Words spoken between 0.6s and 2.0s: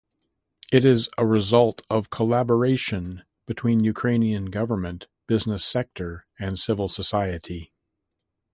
It is a result